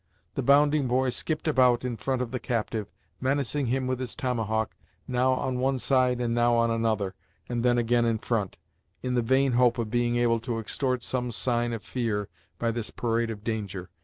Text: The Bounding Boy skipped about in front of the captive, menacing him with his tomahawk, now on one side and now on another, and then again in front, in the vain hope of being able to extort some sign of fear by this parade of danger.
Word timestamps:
The 0.33 0.41
Bounding 0.41 0.87
Boy 0.87 1.11
skipped 1.11 1.47
about 1.47 1.85
in 1.85 1.95
front 1.95 2.23
of 2.23 2.31
the 2.31 2.39
captive, 2.39 2.87
menacing 3.19 3.67
him 3.67 3.85
with 3.85 3.99
his 3.99 4.15
tomahawk, 4.15 4.75
now 5.07 5.33
on 5.33 5.59
one 5.59 5.77
side 5.77 6.19
and 6.19 6.33
now 6.33 6.55
on 6.55 6.71
another, 6.71 7.13
and 7.47 7.61
then 7.61 7.77
again 7.77 8.05
in 8.05 8.17
front, 8.17 8.57
in 9.03 9.13
the 9.13 9.21
vain 9.21 9.51
hope 9.51 9.77
of 9.77 9.91
being 9.91 10.15
able 10.15 10.39
to 10.39 10.57
extort 10.57 11.03
some 11.03 11.29
sign 11.31 11.71
of 11.71 11.83
fear 11.83 12.29
by 12.57 12.71
this 12.71 12.89
parade 12.89 13.29
of 13.29 13.43
danger. 13.43 13.91